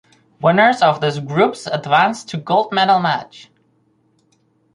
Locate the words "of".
0.81-0.99